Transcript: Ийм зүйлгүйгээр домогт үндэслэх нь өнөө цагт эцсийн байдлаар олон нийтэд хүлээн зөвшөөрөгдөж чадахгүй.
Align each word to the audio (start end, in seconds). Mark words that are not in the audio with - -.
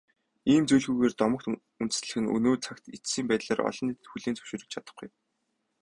Ийм 0.51 0.63
зүйлгүйгээр 0.69 1.13
домогт 1.21 1.45
үндэслэх 1.81 2.13
нь 2.21 2.31
өнөө 2.35 2.55
цагт 2.65 2.83
эцсийн 2.95 3.25
байдлаар 3.27 3.59
олон 3.69 3.85
нийтэд 3.87 4.07
хүлээн 4.09 4.37
зөвшөөрөгдөж 4.37 4.71
чадахгүй. 4.75 5.09